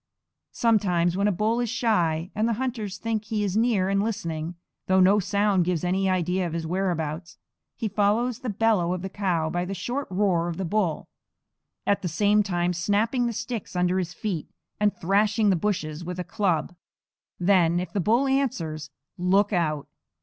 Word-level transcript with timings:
Sometimes 0.55 1.15
when 1.15 1.27
a 1.27 1.31
bull 1.31 1.59
is 1.59 1.69
shy, 1.69 2.31
and 2.33 2.47
the 2.49 2.53
hunter 2.57 2.89
thinks 2.89 3.29
he 3.29 3.43
is 3.43 3.55
near 3.55 3.87
and 3.87 4.01
listening, 4.01 4.55
though 4.87 4.99
no 4.99 5.19
sound 5.19 5.63
gives 5.63 5.83
any 5.83 6.09
idea 6.09 6.47
of 6.47 6.53
his 6.53 6.65
whereabouts, 6.65 7.37
he 7.75 7.87
follows 7.87 8.39
the 8.39 8.49
bellow 8.49 8.93
of 8.95 9.03
the 9.03 9.11
cow 9.11 9.47
by 9.51 9.63
the 9.63 9.75
short 9.75 10.07
roar 10.09 10.47
of 10.47 10.57
the 10.57 10.65
bull, 10.65 11.07
at 11.85 12.01
the 12.01 12.07
same 12.07 12.41
time 12.41 12.73
snapping 12.73 13.27
the 13.27 13.31
sticks 13.31 13.75
under 13.75 13.99
his 13.99 14.11
feet, 14.11 14.47
and 14.79 14.97
thrashing 14.97 15.51
the 15.51 15.55
bushes 15.55 16.03
with 16.03 16.17
a 16.19 16.23
club. 16.23 16.73
Then, 17.39 17.79
if 17.79 17.93
the 17.93 17.99
bull 17.99 18.27
answers, 18.27 18.89
look 19.19 19.53
out. 19.53 19.87